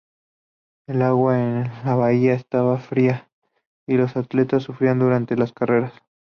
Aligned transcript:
El 0.87 1.03
agua 1.03 1.39
en 1.39 1.65
la 1.85 1.93
bahía 1.93 2.33
estaba 2.33 2.79
fría, 2.79 3.29
y 3.85 3.97
los 3.97 4.17
atletas 4.17 4.63
sufrían 4.63 4.97
durante 4.97 5.35
sus 5.37 5.53
carreras. 5.53 5.93